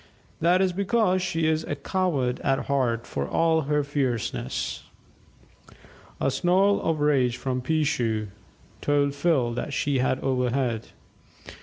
That 0.39 0.63
is 0.63 0.73
because 0.73 1.21
she 1.21 1.45
is 1.45 1.63
a 1.63 1.75
coward 1.75 2.39
at 2.39 2.61
heart, 2.65 3.05
for 3.05 3.27
all 3.27 3.61
her 3.69 3.83
fierceness." 3.83 4.81
A 6.19 6.31
snarl 6.31 6.81
of 6.81 6.99
rage 7.01 7.37
from 7.37 7.61
"Peeshoo" 7.61 8.29
told 8.81 9.13
Phil 9.13 9.53
that 9.53 9.73
she 9.73 9.99
had 9.99 10.19
overheard. 10.21 10.87